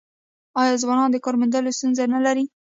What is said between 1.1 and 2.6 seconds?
د کار موندلو ستونزه نلري؟